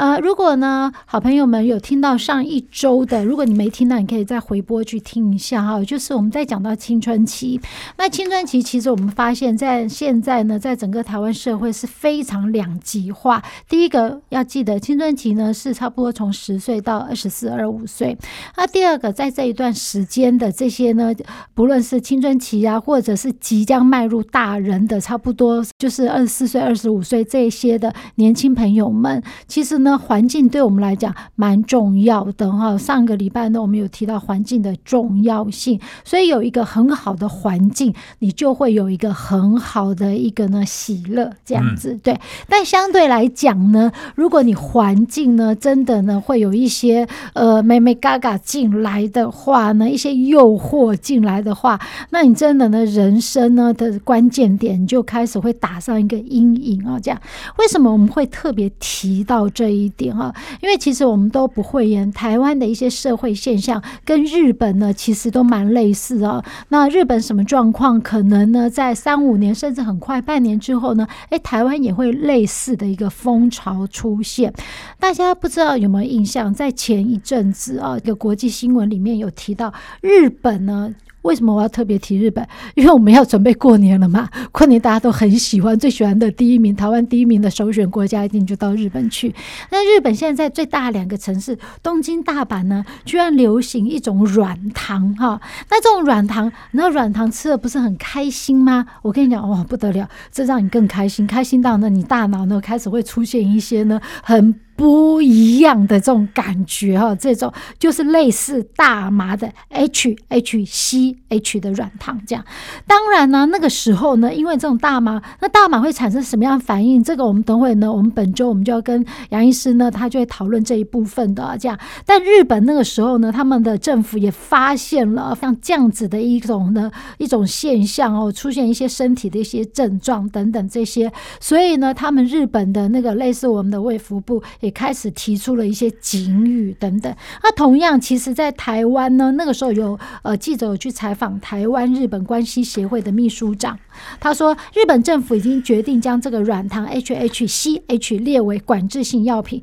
[0.00, 5.84] 呃，如果呢，好朋友们有听到上一周的，如果你没听到，你可以再回播去听一下哈。
[5.84, 7.60] 就是我们在讲到青春期，
[7.98, 13.42] 那青春期其实我们发现，在现在呢，在整个台湾社会是非常两极化。
[13.68, 18.16] 第一个要记得，青春期呢是差不多从十岁到二十四、二十五岁。
[18.56, 21.12] 那第二个，在这一段时间的这些呢，
[21.52, 29.89] 不论是青春期啊，或者是即将迈入大人的，差不多就是二十四岁、二十五岁这些的年轻朋友们，其实呢。
[29.90, 32.78] 那环境对我们来讲蛮重要的哈。
[32.78, 41.98] 上个礼拜呢，我们有提到环境的重要性，所以有一个很好的环境，你就会有一个很好的一个呢喜乐这样子。
[42.04, 42.16] 对，
[42.48, 56.96] 但相对来讲呢，如果你环境呢真的呢会有一些呃美美嘎嘎进来的话呢，一些诱惑进来的话，那你真的呢人生呢的关键点就开始会打上一个阴影啊。
[57.00, 57.20] 这样，
[57.58, 59.79] 为什么我们会特别提到这一？
[59.84, 66.42] 一点哈，因为其实我们都不会演台湾的一些社会现象跟日本呢，其实都蛮类似哦。
[66.68, 68.00] 那日本什么状况？
[68.00, 74.52] 可能呢，在三五年甚至很快半年之后呢，诶，台湾也会类似的一个风潮出现。
[74.98, 80.94] 大家不知道有没有印象，在前一阵子啊，一个国际新闻里面有提到日本呢。
[81.22, 82.46] 为什么我要特别提日本？
[82.74, 84.28] 因为我们要准备过年了嘛。
[84.52, 89.34] 过年大家都很喜欢，最喜欢的第一名，台湾第一名的首选国家一定就到日本去。
[89.70, 95.40] 那日本现在在最大两个城市东京、大阪呢，居然流行一种软糖哈。
[95.70, 98.86] 那这种软糖，那软糖吃了不是很开心吗？
[99.02, 104.54] 我跟你讲，哇，不得了，这让你更开心，开心到呢，你大脑呢开始会出现一些呢很。
[104.80, 112.42] 不一样的这种感觉哈，这种就是类似大麻的 HHCH 的软糖这样。
[112.86, 117.04] 当然呢，那个时候呢，因为这种大麻，那大麻会产生什么样的反应？
[117.04, 121.78] 这个我们等会呢，我们本周我们就要跟杨医师呢，他就会讨论这一部分的这样。
[122.06, 134.69] 但日本那个时候呢，他们的政府也发现了像这样子的一种呢一种现象哦，出现一些身体的一些症状等等这些，所以呢，他们日本的那个类似我们的卫福部也。
[134.70, 137.14] 开始提出了一些警语等等。
[137.42, 143.78] 那同样，其实，在台湾呢，那个时候有呃记者有去采访台湾日本关系协会的秘书长，
[144.18, 149.62] 他说，日本政府已经决定将这个软糖 HHCH 列为管制性药品。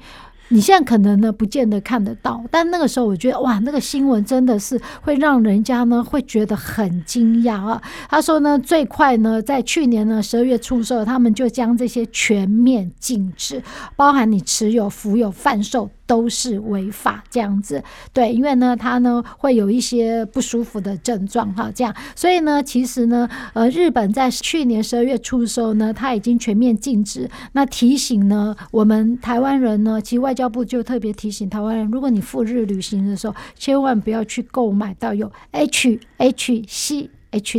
[0.49, 7.81] 你现在可能呢不见得看得到，但那个时候我觉得哇，那个新闻真的是会让人家呢会觉得很惊讶啊。
[8.09, 13.61] 他说呢，最快呢在去年呢十二月出售，他们就将这些全面禁止，
[13.95, 15.89] 包含你持有、服有、贩售。
[16.07, 27.29] 都是违法这样子，对，因为呢，他呢会有一些不舒服的症状哈，这样，所以呢，其实呢，呃，日本在去年十二月初的时候呢，他已经全面禁止。
[27.51, 37.09] 那提醒呢，我们台湾人呢，其实外交部就特别提醒台湾人，如果你赴日旅行的时候，千万不要去购买到有 HHC。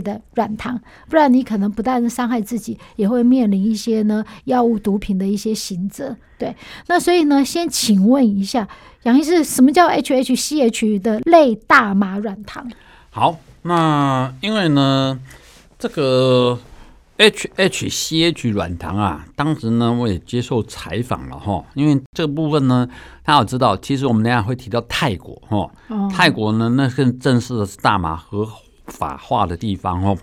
[0.02, 6.16] 的软糖，不然你可能不但是伤害自己，也会面临一些呢药物毒品的一些刑责。
[6.36, 6.54] 对，
[6.86, 8.66] 那所以呢，先请问一下
[9.02, 12.68] 杨医师，什么叫 HHCH 的类大麻软糖？
[13.10, 15.20] 好，那因为呢，
[15.78, 16.58] 这个
[17.18, 22.88] HHCH 软糖啊，当时呢我也接受采访了哈，因为这个部分呢，
[23.24, 28.48] 大家要知道，其实我们等下会提到泰国哈，哦、泰国呢那更正式的是大麻和。
[28.88, 30.18] 法化的地方哦，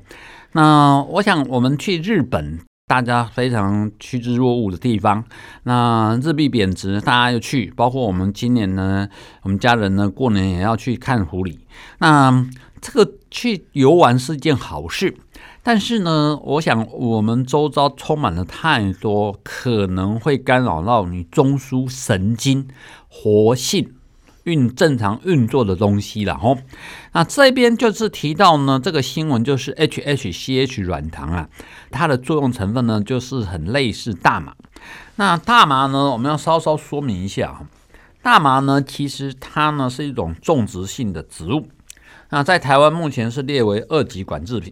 [0.52, 5.24] 那我想我们去日本，大家非常趋之若鹜的地方。
[5.64, 9.08] 那日币贬值，大家又去，包括我们今年呢，
[9.44, 11.58] 我们家人呢过年也要去看狐狸。
[12.00, 12.46] 那
[12.82, 15.18] 这个去游玩是件好事，
[15.64, 22.68] 但是呢，我想我们周遭充满了太多可能会干扰到你中枢神经
[23.08, 23.94] 活性。
[24.46, 26.58] 运正常运作的东西了吼，
[27.12, 31.50] 那这边就是提到呢，这个新闻就是 HHCH 软糖啊，
[31.92, 34.56] 它的作用成分呢就是很类似大麻。
[35.18, 37.68] 那大麻呢，我们要稍稍说明一下，
[38.22, 41.68] 大麻呢，其实它呢是一种种植性的植物。
[42.30, 44.72] 那在台湾目前是列为二级管制品。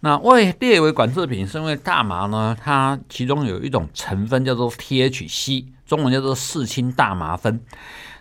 [0.00, 7.60] 那为列为管制品，是因为大麻呢，它其中有一种成分叫做 THC，中文叫做四氢大麻酚。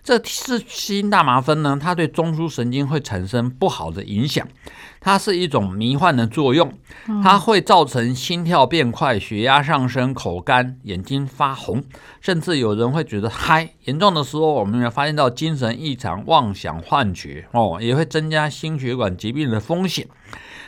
[0.07, 4.47] 这四氢大麻酚呢，它对中枢神经会产生不好的影响，
[5.01, 6.71] 它是一种迷幻的作用，
[7.21, 11.83] 它会造成心跳变快、血压上升、口干、眼睛发红，
[12.21, 13.71] 甚至有人会觉得嗨。
[13.83, 20.07] 严重的时候，我们也发现到精神异常、妄想、幻觉哦，也会增加心血管疾病的风险。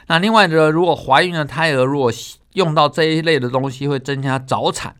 [0.07, 2.11] 那另外呢，如果怀孕的胎儿如果
[2.55, 4.97] 用到这一类的东西，会增加早产、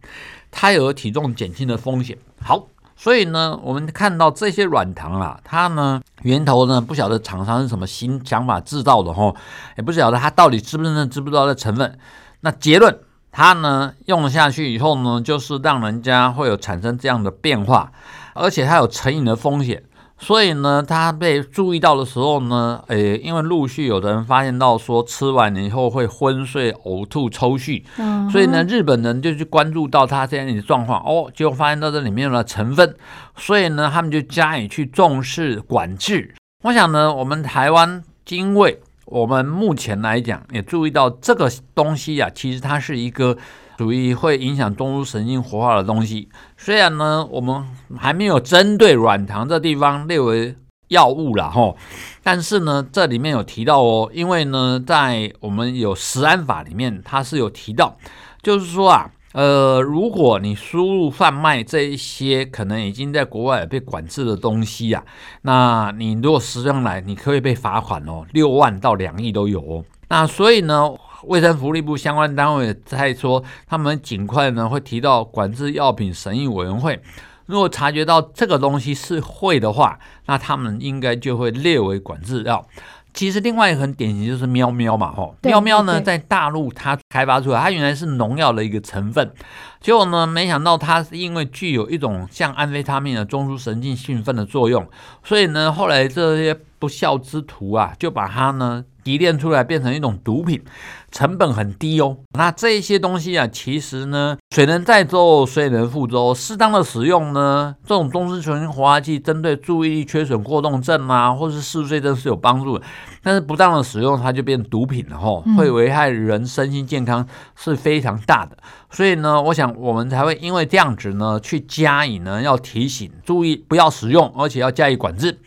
[0.49, 2.17] 胎儿体重减轻的风险。
[2.39, 2.67] 好，
[3.01, 9.33] 所以呢，我们看到这些软糖啊，它呢源头呢不晓得厂商是什么新想法制造的吼，
[9.77, 11.97] 也不晓得它到底知不知道知不知道的成分。
[12.41, 12.99] 那结论，
[13.31, 17.89] 它呢用下去以后呢，就是让人家会有产生这样的变化，
[18.33, 19.81] 而且它有成瘾的风险。
[20.21, 32.95] 所以呢，他被注意到的时候呢，诶，因为陆续有的人发现到说吃完以后会昏睡、呕吐、抽搐，嗯、所以呢，日本人就去关注到他这样的状况，哦，结果发现到这里面的成分，
[33.37, 36.35] 所以呢，他们就加以去重视管制。
[36.65, 43.37] 我想呢，我们台湾因为我们目前来讲也注意到这个东西呀、啊，其实它是一个。
[43.79, 46.27] 属于会影响中枢神经活化的东西，
[46.57, 47.63] 虽然呢，我们
[47.97, 50.53] 还没有针对软糖这地方列为
[50.89, 51.73] 药物了哈，
[52.21, 57.95] 但是呢，这里面有提到哦，因为呢，在我们有食安法里面，它是有提到，
[58.41, 65.01] 就是说啊，呃，如果你输入贩卖这一些可能已经在国外被管制的东西啊，
[65.43, 69.85] 那你如果食用来，你可以被罚款哦，六万到两亿都有哦。
[70.09, 70.93] 那所以呢，
[71.23, 77.01] 卫生福利部相关单位在说，他们尽快呢会提到管制药品审议委员会，
[77.45, 82.65] 如果察觉到这个东西是会的话，那他们应该就会列为管制药。
[83.11, 89.33] 其实另外一个很典型就是喵喵嘛，吼，喵喵呢在大陆它开发出来，它原来是农药的一个成分，
[89.81, 94.87] 结果呢没想到它是因为具有一种像安非他命的中枢神经兴奋的作用，
[95.23, 98.85] 所以呢后来这些不孝之徒啊就把它呢。
[99.01, 100.61] 提炼出来变成一种毒品，
[101.09, 102.17] 成本很低哦。
[102.37, 106.31] 那这些东西啊，其实呢，水能载舟，水能覆舟。
[106.35, 112.85] 适当的使用呢，这种中枢神经活化剂针对注意力缺损过动症啊，或是嗜睡症是有帮助的。
[113.23, 118.55] 但是不当的使用，它就变毒品了吼，会危害人身心健康是非常大的。
[118.91, 125.39] 所以呢，我想我们才会因为这样子呢，去加以呢要提醒，注意不要使用，而且要加以管制。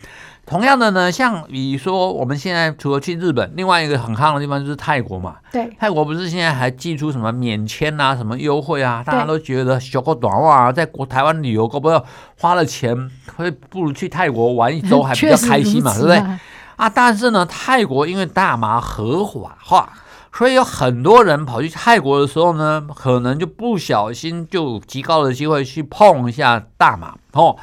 [0.53, 5.37] 同样的呢，像比如说我们现在除了去日本，另外一个很夯的地方就是泰国嘛。
[5.51, 9.01] 对，泰国不是现在还寄出什么免签啊、什么优惠啊？
[9.03, 12.05] 大家都觉得小狗短袜啊在国台湾旅游，搞不要
[12.39, 12.95] 花了钱，
[13.35, 16.17] 会不如去泰国玩一周还比较开心嘛，啊、对不对？
[16.75, 19.89] 啊，但是呢，泰国因为大麻合法化，
[20.31, 27.57] 所以有很多人跑去泰国的时候呢，可能就不小心就极高的机会去碰一下大麻哦。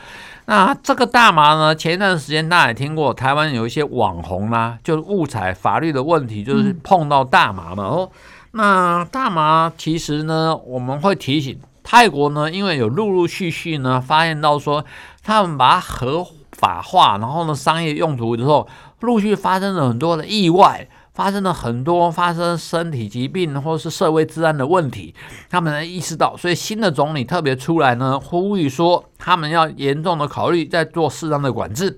[0.51, 1.77] 那这个大麻呢？
[1.77, 7.85] 前一段时间大家也听过，台湾有一些网红啦、啊，就是误踩法律的问题，就是碰到大麻嘛。
[7.85, 8.11] 哦，
[8.51, 14.85] 那大麻其实呢，我们会提醒泰国呢，因为有陆陆续续呢发现到说，
[15.23, 18.67] 他们把它合法化，然后呢商业用途之后，
[19.03, 20.89] 陆续发生了很多的意外。
[21.13, 25.15] 发生了很多发生身体疾病或是社会治安的问题，
[25.49, 31.97] 他们能意识到，所以新的总理特别出来呢，呼吁说他们要严重的考虑再做适当的管制。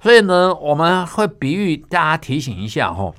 [0.00, 3.12] 所以呢，我们会比喻大家提醒一下哈，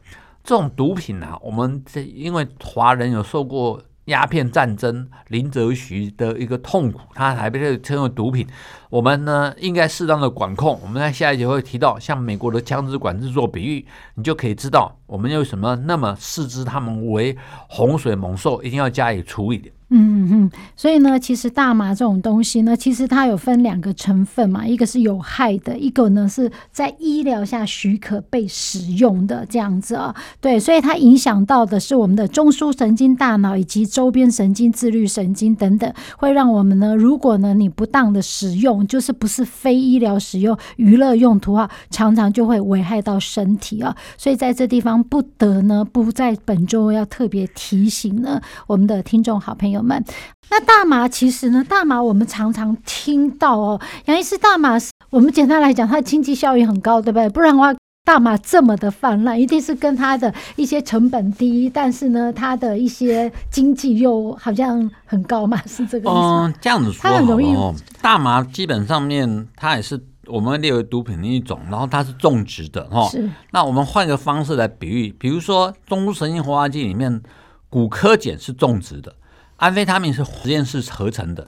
[0.43, 3.81] 这种毒品啊，我们这因为华人有受过。
[4.05, 8.47] 鸦片战争，林则徐的一个痛苦，他还被称为毒品。
[8.89, 10.79] 我们呢，应该适当的管控。
[10.81, 13.85] 我们在下一节会提到，像美国的枪支管制做比喻，
[14.15, 17.35] 你就可以知道我们为什么那么视之他们为
[17.67, 19.69] 洪水猛兽，一定要加以处理的。
[19.89, 30.13] 嗯嗯，所以呢，其实大麻这种东西呢，其实它有分两个成分嘛，一个是有害的，一个呢是在医疗下许可被使用的这样子啊。
[30.41, 43.95] 对，所以它影响到的是我们的中枢神经、大脑以及周边神经、自律神经等等，会让我们呢，如果呢你不当的使用，就是不是非医疗使用、娱乐用途啊，常常就会危害到身体啊。
[44.17, 49.74] 所以在这地方不得呢不在本周要特别提醒呢我们的听众好朋友。
[49.81, 50.03] 们，
[50.49, 57.29] 那大麻其实呢，大麻我们常常听到哦，杨医师，大麻是我们简单来讲，它的经济效益很高，对不对？
[57.29, 57.73] 不然的话，
[58.05, 66.19] 大麻这么的泛滥，一定是跟它的一些成本低，但是呢，它的一些经济又好像很高嘛，是这个意思？
[66.19, 67.55] 嗯，这样子说，它很容易。
[68.01, 73.07] 大麻基本上面它也是我们列为毒品的一种，然后它是种植的哈。
[73.09, 73.27] 是。
[73.51, 77.21] 那我们换个方式来比喻，比如说中枢神经活化剂里面，
[77.69, 79.15] 骨科碱是种植的，
[79.65, 81.47] 安非他命是实验室合成的。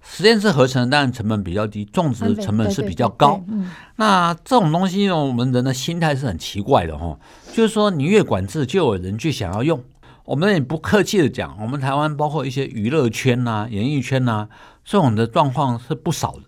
[0.00, 3.42] 实验室合成当然成本比较低，种植的成本是比较高。
[3.48, 3.70] 嗯。
[3.96, 7.18] 那这种东西呢，我们人的心态是很奇怪的哈，
[7.52, 9.82] 就是说你越管制，就有人去想要用。
[10.24, 14.48] 我们也不客气的讲，我们台湾包括一些娱乐圈呐、啊、演艺圈呐、啊，
[14.84, 16.42] 这种的状况是不少的。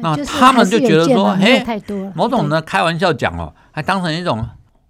[0.00, 1.64] 那他们就觉得说，嘿，
[2.14, 4.48] 某种呢开玩笑讲哦，还当成一种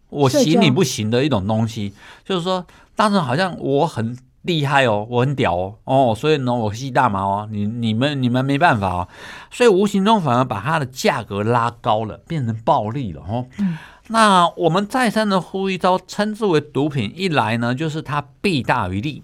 [0.09, 1.93] 我行你不行的一种东西，
[2.25, 2.65] 就是说
[2.95, 9.09] 当成好像我很厉害哦，我很屌哦，哦，所以呢我吸大麻哦，你你们你们没办法哦，
[9.51, 13.47] 所以无形中反而把它的价格拉高了，变成暴利了哦。
[13.59, 13.77] 嗯。
[14.09, 19.23] 那我们再三的呼吁，招称之为毒品，一来呢，就是它弊大于利，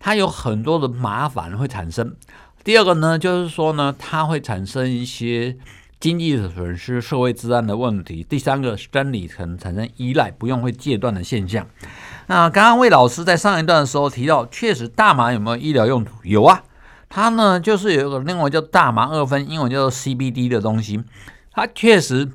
[0.00, 2.06] 它有很多的麻烦会产生；
[2.64, 5.58] 第二个呢，就是说呢，它会产生一些
[6.02, 11.64] 经济的损失、社会治安的问题；第三个，生理可能产生依赖，不用会戒断的现象。
[12.26, 16.12] 那刚刚魏老师在上一段的时候提到，确实大麻有没有医疗用途？
[16.24, 16.64] 有啊，
[17.08, 21.00] 它呢就是有一个另外叫大麻二酚，英文叫做 CBD 的东西，
[21.52, 22.32] 它确实。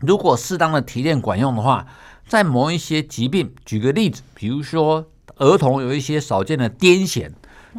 [0.00, 1.86] 如果适当的提炼管用的话，
[2.26, 5.06] 在某一些疾病，举个例子，比如说
[5.38, 7.30] 儿童有一些少见的癫痫，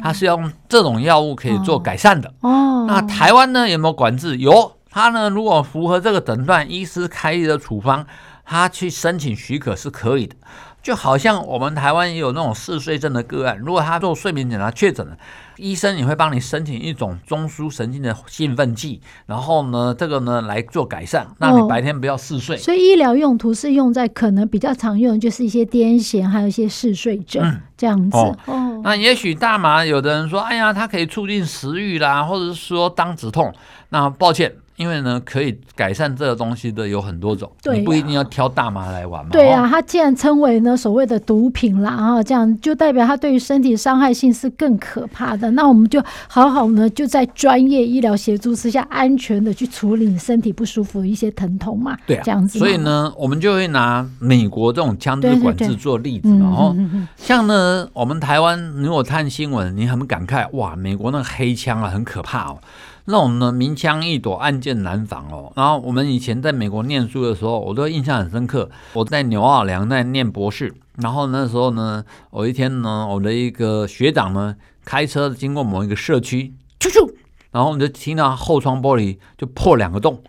[0.02, 2.34] 它是要用这种药物可以做改善的。
[2.40, 4.36] 哦，那台湾呢有没有管制？
[4.36, 8.04] 有，它呢如果符合这个诊断，医师开立的处方，
[8.44, 10.34] 他去申请许可是可以的。
[10.82, 15.14] 就好像我们台湾也有那种嗜睡症的个案，如果他做睡眠检查确诊了，
[15.58, 22.56] 医生也会帮你申请一种中枢神经的兴奋剂，然后呢，这个呢来做改善，让你白天不要嗜睡。
[22.56, 28.16] 哦，所以医疗用途是用在可能比较常用的，就是一些癫痫，还有一些嗜睡症，嗯，这样子。
[28.16, 33.52] 哦，哦，那也许大麻，有的人说，哎呀，它可以促进食欲啦，或者是说当止痛。
[33.90, 34.50] 那抱歉。
[34.80, 39.28] 因为呢，可以改善这个东西的有很多种，对啊、你不一定要挑大麻来玩嘛。
[39.30, 45.50] 对啊，它既然称为呢所谓的毒品啦，啊，这样就代表它对于身体伤害性是更可怕的。
[45.50, 51.94] 那我们就好好呢，就在专业医疗协助之下，安全的去处理你身体不舒服的一些疼痛嘛。
[52.06, 52.58] 对、啊，这样子。
[52.58, 56.74] 所以呢，我们就会拿美国这种枪支管制做例子，对对对，然后
[57.18, 62.58] 像呢，我们台湾，如果看新闻，你很感慨，哇，美国那个黑枪啊，很可怕哦。
[63.06, 65.52] 那种呢，明枪易躲，暗箭难防哦。
[65.56, 68.70] 然后我们以前在美国念书的时候，我都印象很深刻。
[68.92, 74.54] 我在纽奥良在念博士，然后那时候呢，有一天呢，我的一个学长呢
[74.84, 77.12] 开车经过某一个社区，啾啾，
[77.50, 80.22] 然后我们就听到后窗玻璃就破两个洞。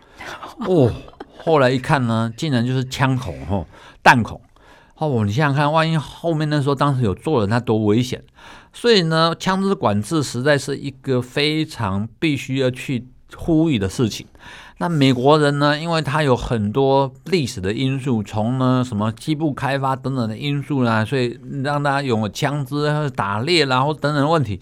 [0.66, 0.90] 哦，
[1.44, 3.66] 后来一看呢，竟然就是枪孔哦，
[4.02, 4.40] 弹孔。
[4.96, 8.22] 哦，你想想看，万一后面那时候当时有坐人，那多危险！
[8.72, 14.26] 所以呢，枪支管制实在是一个非常必须要去呼吁的事情。
[14.78, 24.60] 那美国人呢，因为他有很多历史的因素，从呢什么西部开发等等的因素啦，所以让大家有枪支打猎啦，或等等的问题。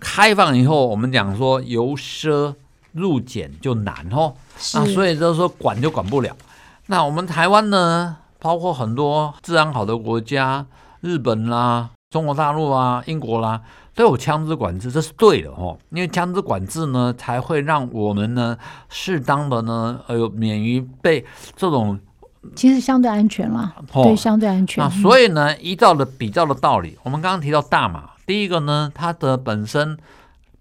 [0.00, 2.54] 开放以后，我们讲说由奢
[2.92, 4.34] 入俭就难哦，
[4.74, 6.34] 那所以就是说管就管不了。
[6.86, 8.16] 那我们台湾呢？
[8.38, 10.66] 包括很多治安好的国家，
[11.00, 13.60] 日本啦、中国大陆啊、英国啦，
[13.92, 15.76] 都有枪支管制，这是对的哦。
[15.90, 18.56] 因为枪支管制呢，才会让我们呢
[18.88, 21.24] 适当的呢，呃，免于被
[21.56, 21.98] 这种
[22.54, 24.84] 其实相对安全啦，哦、对，相对安全。
[24.84, 29.98] 那所以呢，依照的比较的道理，我们刚刚提到大麻，第一个呢，它的本身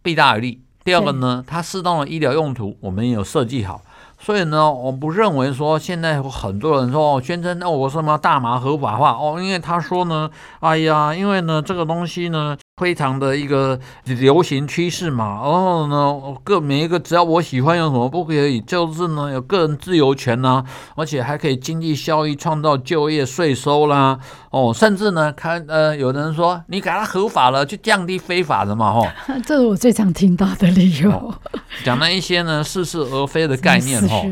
[0.02, 3.80] 弊大于利；第二个呢，它适当的医疗用途，我们也有设计好。
[4.24, 10.30] 所以呢，我不认为说现在有很多人说哦宣称，那我什么大麻合法化哦，因为他说呢，
[10.62, 12.58] 哎呀，因为呢这个东西呢。
[12.84, 20.66] 非常的一个流行趋势嘛，然后呢，各每一个只要我喜欢有什么不可以，就是呢有个人自由权呐、啊，
[20.98, 29.08] 而且还可以经济效益、创造就业、税收啦，哦，甚至呢，看呃，有人说你给它合法了，就降低非法的嘛，吼，
[29.46, 31.34] 这是我最常听到的理由，哦、
[31.86, 34.26] 讲了一些呢似是而非的概念，吼，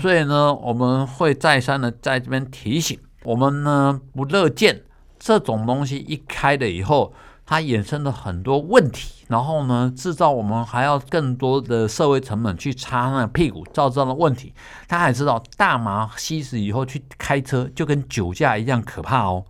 [0.00, 4.80] 所以呢，我们会再三的在这边提醒，我们呢不乐见
[5.18, 7.12] 这种东西一开了以后。
[7.50, 14.52] 它衍生了很多问题，然后呢，制造我们还要更多的社会成本去擦那屁股，造成了问题。
[14.86, 19.42] 大家也知道大麻吸食以后去开车就跟酒驾一样可怕哦。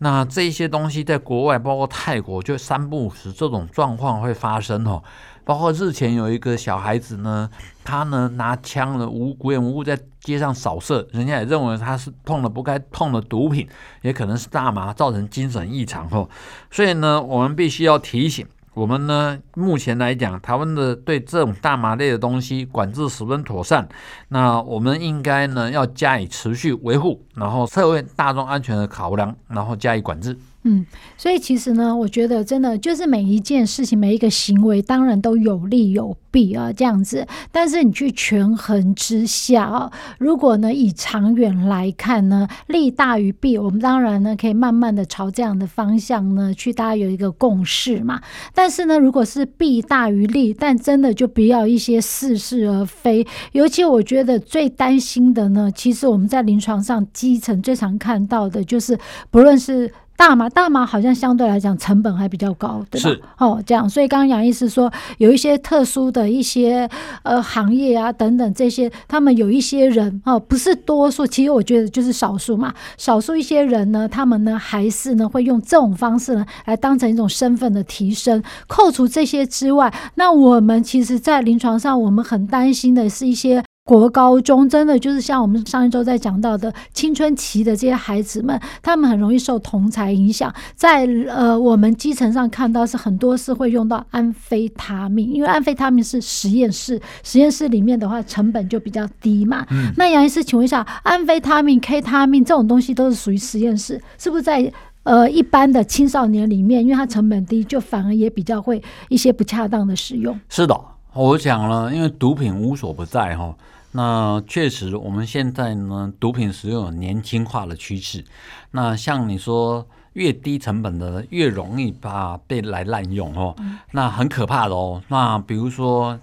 [0.00, 5.02] 那这些东西在国外，包括泰国，就三不五时这种状况会发生哦。
[5.48, 7.48] 包括日前有一个小孩子呢，
[7.82, 13.66] 他呢拿枪呢无无缘无故在街上扫射，人家也认为他是碰了不该碰的毒品，
[14.02, 16.28] 也可能是大麻造成精神异常哦。
[16.70, 23.88] 所以呢，我们必须要提醒我们呢目前来讲，台湾的对这种大麻类的东西管制十分妥善。
[24.28, 30.38] 那我们应该呢要加以持续维护，然后社会大众安全的考量，然后加以管制。
[30.64, 30.84] 嗯，
[31.16, 37.26] 所以其实呢，我觉得真的就是每一件事情、每一个行为，当然都有利有弊啊，这样子。
[37.52, 48.20] 但是你去权衡之下啊，如果呢以长远来看呢，利大于弊，我们当然呢可以慢慢的朝这样的方向呢去，大家有一个共识嘛。
[48.52, 53.24] 但是呢，如果是弊大于利，但真的就不要一些似是而非。
[53.52, 58.98] 尤其我觉得最担心的呢，其实我们在临床上基层最常看到的就是，
[59.30, 63.08] 不论是大麻，大麻好像相对来讲成本还比较高，对吧？
[63.08, 66.90] 是哦，这样，所以刚刚杨医师说，有一些特殊的一些
[67.22, 72.74] 呃行业啊等等这些，他们有一些人哦，不是多数，其实我觉得就是少数嘛。
[72.96, 78.42] 少数一些人呢，他们呢还是呢会用这种方式呢来当成一种身份的提升。
[78.66, 83.62] 扣除这些之外，那我们其实在临床上，我们很担心的是一些。
[83.88, 90.54] 国高中真的就是像我们上一周在讲到的青春期的这些孩子们，他们很容易受同侪影响。
[90.74, 99.66] 在呃，我们基层上看到是很多是会用到安非他命，因为安非他命是实验室，实验室里面的话成本就比较低嘛。
[99.70, 104.70] 嗯、那杨医师，请问一下，安非他命、K 他命这种东西都是属于实验室，是不是在
[105.04, 110.38] 呃一般的青少年里面，因为它成本低，就反而也比较会一些不恰当的使用？
[110.50, 110.78] 是的，
[111.14, 113.54] 我讲了，因为毒品无所不在哈。
[113.92, 118.24] 那确实，我们现在呢，毒品使用有年轻化的趋势。
[118.72, 123.56] 那像你说，越低成本的越容易把被来滥用哦，
[123.92, 125.02] 那很可怕的哦。
[125.08, 126.18] 那比如说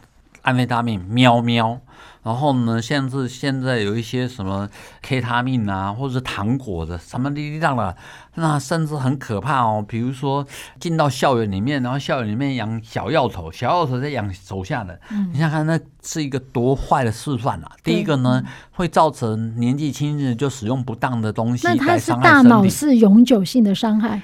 [0.45, 1.81] 安非他命，喵喵。
[2.23, 4.67] 然后呢，像是现在有一些什么
[5.03, 7.95] K 他命啊，或者是糖果的什么滴滴答的，
[8.33, 9.85] 那甚至很可怕哦。
[9.87, 10.43] 比如说
[10.79, 17.71] 进到校园里面，然后校园里面养小药头，小药头在养手下的，嗯、你想看那是一个多坏的示范啊！
[17.83, 24.19] 第一个呢，会造成年纪轻轻就使用不当的东西，那它是大脑是永久性的伤害。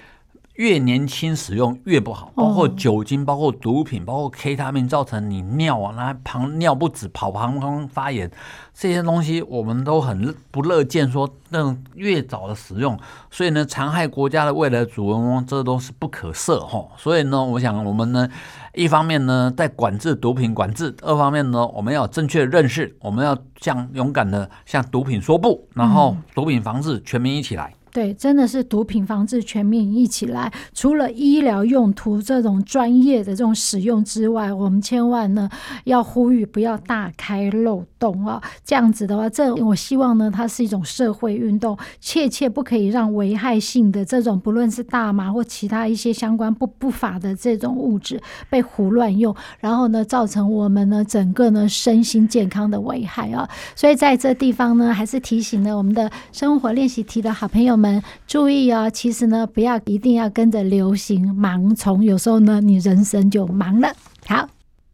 [0.56, 8.30] 越年轻使用越不好，包括酒精，包括毒品，包括 K 他命，造成你尿啊，那旁尿不止，跑膀胱发炎，
[8.74, 11.10] 这些东西我们都很不乐见。
[11.10, 16.86] 说那种越早的使用，所以呢，残害国家的未来主人翁，这都是不可赦哈。
[16.98, 18.30] 所以呢，我想我们呢，
[18.74, 27.74] 一方面呢，在管制毒品管制，二方面呢，我们要有正确的认识，我们要向勇敢的向毒品说不，然后毒品防治全民一起来。
[27.92, 30.52] 对，真的是毒品防治全民一起来。
[30.74, 35.50] 除了医疗用途这种专业的这种使用之外，我们千万呢
[35.84, 38.42] 要呼吁不要大开漏洞啊！
[38.64, 53.50] 这样子的话，这我希望呢，它是一种社会运动，切切不可以让危害性的这种，不论是大麻或其他一些相关不不法的这种物质被胡乱用，然后呢，造成我们呢整个呢身心健康的危害啊！
[53.76, 57.92] 所以在这地方呢，还是提醒了我们的生活练习题的好朋友们。
[57.92, 63.92] 们注意哦，其实呢，不要一定要跟着流行盲从，有时候呢，你人生就盲了。
[64.28, 64.48] 好，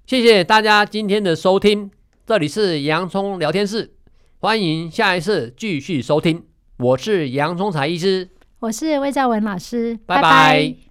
[0.06, 1.92] 谢谢大家今天的收听，
[2.26, 3.92] 这里是洋葱聊天室，
[4.40, 6.44] 欢迎下一次继续收听。
[6.78, 10.22] 我是洋葱才医师，我是魏兆文老师，拜拜。
[10.22, 10.30] 拜
[10.72, 10.87] 拜。